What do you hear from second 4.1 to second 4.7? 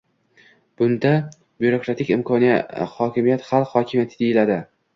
deyiladi;